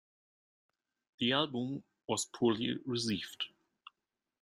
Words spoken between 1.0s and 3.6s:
The album was poorly received.